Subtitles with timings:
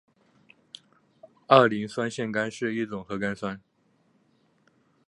[1.45, 3.61] 二磷酸腺苷是一种核苷酸。